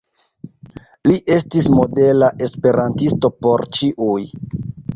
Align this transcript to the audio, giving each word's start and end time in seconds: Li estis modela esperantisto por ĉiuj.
Li 1.09 1.17
estis 1.35 1.67
modela 1.75 2.31
esperantisto 2.47 3.33
por 3.47 3.67
ĉiuj. 3.79 4.21